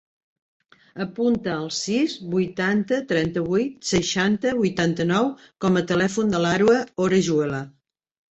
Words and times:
Apunta 1.03 1.51
el 1.63 1.67
sis, 1.79 2.13
vuitanta, 2.35 2.97
trenta-vuit, 3.11 3.77
seixanta, 3.91 4.55
vuitanta-nou 4.61 5.29
com 5.65 5.77
a 5.77 5.83
telèfon 5.93 6.33
de 6.37 6.41
l'Arwa 6.47 6.79
Orejuela. 7.09 7.61